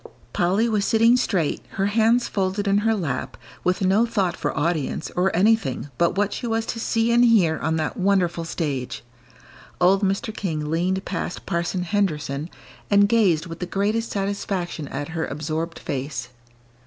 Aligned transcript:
Polly 0.33 0.67
was 0.67 0.83
sitting 0.83 1.15
straight, 1.15 1.61
her 1.73 1.85
hands 1.85 2.27
folded 2.27 2.67
in 2.67 2.79
her 2.79 2.95
lap, 2.95 3.37
with 3.63 3.83
no 3.85 4.03
thought 4.03 4.35
for 4.35 4.57
audience, 4.57 5.11
or 5.15 5.29
anything 5.35 5.91
but 5.99 6.15
what 6.17 6.33
she 6.33 6.47
was 6.47 6.65
to 6.65 6.79
see 6.79 7.11
and 7.11 7.23
hear 7.23 7.59
on 7.59 7.75
that 7.75 7.97
wonderful 7.97 8.43
stage. 8.43 9.03
Old 9.79 10.01
Mr. 10.01 10.35
King 10.35 10.71
leaned 10.71 11.05
past 11.05 11.45
Parson 11.45 11.83
Henderson, 11.83 12.49
and 12.89 13.07
gazed 13.07 13.45
with 13.45 13.59
the 13.59 13.67
greatest 13.67 14.09
satisfaction 14.11 14.87
at 14.87 15.09
her 15.09 15.27
absorbed 15.27 15.77
face. 15.77 16.29